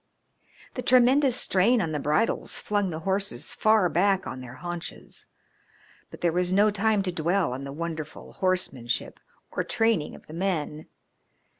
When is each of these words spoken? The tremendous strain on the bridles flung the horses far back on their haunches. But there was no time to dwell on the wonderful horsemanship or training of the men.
The 0.73 0.81
tremendous 0.81 1.35
strain 1.35 1.79
on 1.79 1.91
the 1.91 1.99
bridles 1.99 2.57
flung 2.57 2.89
the 2.89 3.01
horses 3.01 3.53
far 3.53 3.87
back 3.87 4.25
on 4.25 4.41
their 4.41 4.55
haunches. 4.55 5.27
But 6.09 6.21
there 6.21 6.31
was 6.31 6.51
no 6.51 6.71
time 6.71 7.03
to 7.03 7.11
dwell 7.11 7.53
on 7.53 7.65
the 7.65 7.71
wonderful 7.71 8.33
horsemanship 8.33 9.19
or 9.51 9.63
training 9.63 10.15
of 10.15 10.25
the 10.25 10.33
men. 10.33 10.87